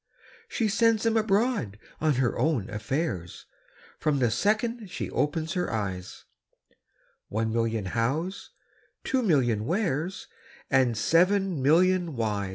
She 0.47 0.67
sends 0.67 1.05
'em 1.05 1.15
abroad 1.15 1.77
on 1.99 2.15
her 2.15 2.35
own 2.35 2.71
affairs, 2.71 3.45
From 3.99 4.17
the 4.17 4.31
second 4.31 4.89
she 4.89 5.11
opens 5.11 5.53
her 5.53 5.71
eyes 5.71 6.23
One 7.27 7.53
million 7.53 7.85
Hows, 7.85 8.49
two 9.03 9.21
million 9.21 9.63
Wheres, 9.63 10.27
And 10.71 10.97
seven 10.97 11.61
million 11.61 12.15
Whys! 12.15 12.49